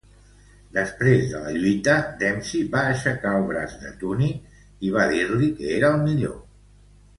Després 0.77 1.27
de 1.33 1.41
la 1.43 1.51
lluita, 1.57 1.93
Dempsey 2.23 2.63
va 2.77 2.81
aixecar 2.95 3.35
el 3.41 3.47
braç 3.53 3.77
de 3.85 3.93
Tunney 4.01 4.35
i 4.89 4.93
va 4.99 5.07
dir-li 5.15 5.53
que 5.61 5.71
era 5.79 5.95
el 5.97 6.05
millor. 6.11 6.37